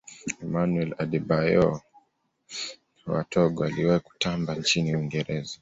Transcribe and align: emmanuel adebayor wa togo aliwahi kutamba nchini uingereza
emmanuel 0.43 0.91
adebayor 0.97 1.81
wa 3.07 3.23
togo 3.23 3.63
aliwahi 3.65 3.99
kutamba 3.99 4.55
nchini 4.55 4.95
uingereza 4.95 5.49